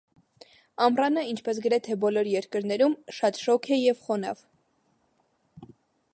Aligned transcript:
Ամռանը 0.85 1.25
ինչպես 1.33 1.59
գրեթե 1.67 1.97
բոլոր 2.05 2.31
երկրներում 2.31 2.97
շատ 3.19 3.41
շոգ 3.43 3.71
է 3.77 3.81
և 3.83 4.05
խոնավ։ 4.09 4.43